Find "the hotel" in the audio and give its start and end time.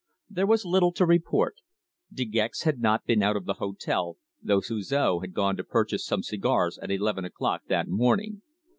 3.45-4.17